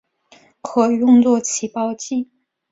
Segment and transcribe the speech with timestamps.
[0.63, 2.31] 可用作起爆剂。